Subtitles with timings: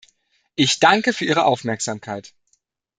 [0.55, 2.33] Ich danke für Ihre Aufmerksamkeit!